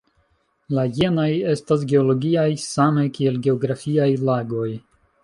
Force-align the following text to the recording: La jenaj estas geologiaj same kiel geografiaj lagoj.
La 0.77 0.85
jenaj 0.99 1.25
estas 1.51 1.85
geologiaj 1.91 2.45
same 2.63 3.05
kiel 3.19 3.39
geografiaj 3.49 4.09
lagoj. 4.31 4.71